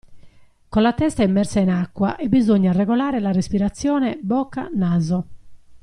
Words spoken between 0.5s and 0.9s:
Con